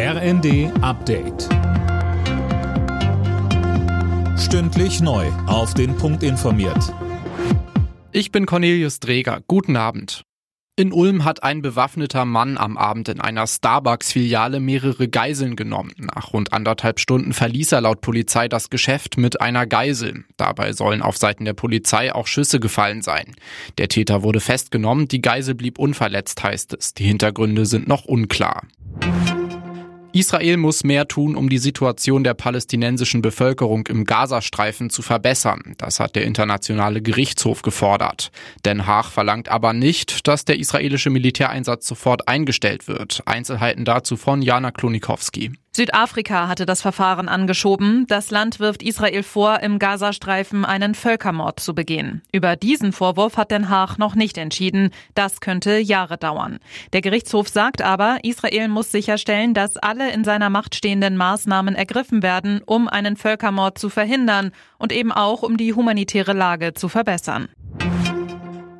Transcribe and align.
RND 0.00 0.70
Update. 0.80 1.48
Stündlich 4.38 5.00
neu. 5.00 5.26
Auf 5.48 5.74
den 5.74 5.96
Punkt 5.96 6.22
informiert. 6.22 6.94
Ich 8.12 8.30
bin 8.30 8.46
Cornelius 8.46 9.00
Dreger. 9.00 9.40
Guten 9.48 9.74
Abend. 9.74 10.22
In 10.76 10.92
Ulm 10.92 11.24
hat 11.24 11.42
ein 11.42 11.62
bewaffneter 11.62 12.24
Mann 12.24 12.58
am 12.58 12.76
Abend 12.76 13.08
in 13.08 13.20
einer 13.20 13.48
Starbucks-Filiale 13.48 14.60
mehrere 14.60 15.08
Geiseln 15.08 15.56
genommen. 15.56 15.90
Nach 16.14 16.32
rund 16.32 16.52
anderthalb 16.52 17.00
Stunden 17.00 17.32
verließ 17.32 17.72
er 17.72 17.80
laut 17.80 18.00
Polizei 18.00 18.46
das 18.46 18.70
Geschäft 18.70 19.18
mit 19.18 19.40
einer 19.40 19.66
Geisel. 19.66 20.26
Dabei 20.36 20.74
sollen 20.74 21.02
auf 21.02 21.16
Seiten 21.16 21.44
der 21.44 21.54
Polizei 21.54 22.14
auch 22.14 22.28
Schüsse 22.28 22.60
gefallen 22.60 23.02
sein. 23.02 23.34
Der 23.78 23.88
Täter 23.88 24.22
wurde 24.22 24.38
festgenommen, 24.38 25.08
die 25.08 25.22
Geisel 25.22 25.56
blieb 25.56 25.76
unverletzt, 25.76 26.40
heißt 26.40 26.74
es. 26.74 26.94
Die 26.94 27.04
Hintergründe 27.06 27.66
sind 27.66 27.88
noch 27.88 28.04
unklar. 28.04 28.62
Israel 30.18 30.56
muss 30.56 30.82
mehr 30.82 31.06
tun, 31.06 31.36
um 31.36 31.48
die 31.48 31.58
Situation 31.58 32.24
der 32.24 32.34
palästinensischen 32.34 33.22
Bevölkerung 33.22 33.86
im 33.86 34.04
Gazastreifen 34.04 34.90
zu 34.90 35.02
verbessern. 35.02 35.74
Das 35.78 36.00
hat 36.00 36.16
der 36.16 36.24
Internationale 36.24 37.00
Gerichtshof 37.00 37.62
gefordert. 37.62 38.32
Den 38.64 38.86
Haag 38.86 39.10
verlangt 39.10 39.48
aber 39.48 39.72
nicht, 39.72 40.26
dass 40.26 40.44
der 40.44 40.58
israelische 40.58 41.10
Militäreinsatz 41.10 41.86
sofort 41.86 42.26
eingestellt 42.26 42.88
wird. 42.88 43.22
Einzelheiten 43.26 43.84
dazu 43.84 44.16
von 44.16 44.42
Jana 44.42 44.72
Klonikowski. 44.72 45.52
Südafrika 45.72 46.48
hatte 46.48 46.66
das 46.66 46.82
Verfahren 46.82 47.28
angeschoben. 47.28 48.06
Das 48.08 48.30
Land 48.30 48.58
wirft 48.58 48.82
Israel 48.82 49.22
vor, 49.22 49.60
im 49.60 49.78
Gazastreifen 49.78 50.64
einen 50.64 50.94
Völkermord 50.94 51.60
zu 51.60 51.74
begehen. 51.74 52.22
Über 52.32 52.56
diesen 52.56 52.92
Vorwurf 52.92 53.36
hat 53.36 53.50
Den 53.50 53.68
Haag 53.68 53.96
noch 53.98 54.14
nicht 54.14 54.38
entschieden. 54.38 54.90
Das 55.14 55.40
könnte 55.40 55.78
Jahre 55.78 56.18
dauern. 56.18 56.58
Der 56.92 57.00
Gerichtshof 57.00 57.48
sagt 57.48 57.82
aber, 57.82 58.18
Israel 58.22 58.68
muss 58.68 58.90
sicherstellen, 58.90 59.54
dass 59.54 59.76
alle 59.76 60.10
in 60.12 60.24
seiner 60.24 60.50
Macht 60.50 60.74
stehenden 60.74 61.16
Maßnahmen 61.16 61.74
ergriffen 61.74 62.22
werden, 62.22 62.60
um 62.66 62.88
einen 62.88 63.16
Völkermord 63.16 63.78
zu 63.78 63.88
verhindern 63.88 64.52
und 64.78 64.92
eben 64.92 65.12
auch 65.12 65.42
um 65.42 65.56
die 65.56 65.74
humanitäre 65.74 66.32
Lage 66.32 66.74
zu 66.74 66.88
verbessern. 66.88 67.48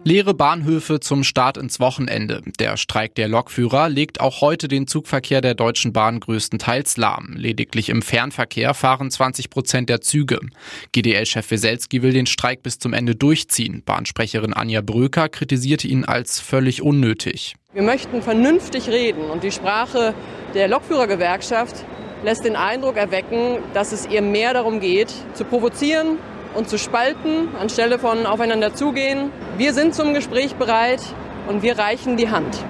Leere 0.05 0.33
Bahnhöfe 0.33 1.01
zum 1.01 1.25
Start 1.25 1.57
ins 1.57 1.81
Wochenende. 1.81 2.43
Der 2.59 2.77
Streik 2.77 3.15
der 3.17 3.29
Lokführer 3.29 3.89
legt 3.89 4.21
auch 4.21 4.41
heute 4.41 4.69
den 4.69 4.87
Zugverkehr 4.87 5.41
der 5.41 5.55
Deutschen 5.55 5.93
Bahn 5.93 6.21
größtenteils 6.21 6.97
lahm. 6.97 7.35
Lediglich 7.37 7.89
im 7.89 8.01
Fernverkehr 8.01 8.75
fahren 8.75 9.11
20 9.11 9.51
Prozent 9.51 9.89
der 9.89 10.01
Züge. 10.01 10.39
GDL-Chef 10.93 11.51
Weselski 11.51 12.03
will 12.03 12.13
den 12.13 12.27
Streik 12.27 12.63
bis 12.63 12.79
zum 12.79 12.93
Ende 12.93 13.17
durchziehen. 13.17 13.83
Bahnsprecherin 13.85 14.55
Anja 14.55 14.81
Bröker 14.81 15.29
kritisierte 15.29 15.89
ihn 15.89 16.05
als 16.05 16.41
völlig 16.41 16.81
unnötig. 16.81 17.57
Wir 17.75 17.83
möchten 17.83 18.23
vernünftig 18.23 18.89
reden 18.89 19.29
und 19.29 19.43
die 19.43 19.53
Sprache 19.53 20.15
der 20.55 20.69
Lokführergewerkschaft 20.69 21.85
lässt 22.25 22.45
den 22.45 22.57
Eindruck 22.57 22.97
erwecken, 22.97 23.59
dass 23.75 23.93
es 23.93 24.07
ihr 24.07 24.23
mehr 24.23 24.55
darum 24.55 24.81
geht, 24.81 25.13
zu 25.35 25.45
provozieren, 25.45 26.19
und 26.55 26.69
zu 26.69 26.79
spalten, 26.79 27.49
anstelle 27.61 27.99
von 27.99 28.27
aufeinander 28.27 28.75
zugehen. 28.75 29.31
Wir 29.57 29.75
sind 29.75 29.95
zum 29.95 30.15
Gespräch 30.15 30.55
bereit 30.55 31.01
und 31.49 31.63
wir 31.63 31.79
reichen 31.79 32.17
die 32.17 32.29
Hand. 32.31 32.65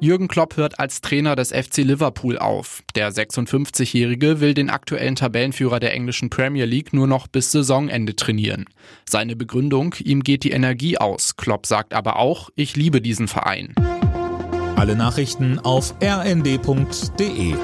Jürgen 0.00 0.28
Klopp 0.28 0.56
hört 0.56 0.78
als 0.78 1.00
Trainer 1.00 1.34
des 1.34 1.50
FC 1.50 1.78
Liverpool 1.78 2.38
auf. 2.38 2.84
Der 2.94 3.10
56-Jährige 3.10 4.40
will 4.40 4.54
den 4.54 4.70
aktuellen 4.70 5.16
Tabellenführer 5.16 5.80
der 5.80 5.92
englischen 5.92 6.30
Premier 6.30 6.66
League 6.66 6.92
nur 6.92 7.08
noch 7.08 7.26
bis 7.26 7.50
Saisonende 7.50 8.14
trainieren. 8.14 8.66
Seine 9.08 9.34
Begründung, 9.34 9.96
ihm 9.98 10.22
geht 10.22 10.44
die 10.44 10.52
Energie 10.52 10.98
aus. 10.98 11.36
Klopp 11.36 11.66
sagt 11.66 11.94
aber 11.94 12.16
auch, 12.16 12.50
ich 12.54 12.76
liebe 12.76 13.00
diesen 13.00 13.26
Verein. 13.26 13.74
Alle 14.76 14.94
Nachrichten 14.94 15.58
auf 15.58 15.96
rnd.de 16.00 17.54